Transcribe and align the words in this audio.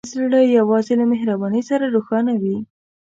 زړه 0.13 0.39
یوازې 0.57 0.93
له 0.99 1.05
مهربانۍ 1.11 1.61
سره 1.69 1.85
روښانه 1.95 2.33
وي. 2.41 2.57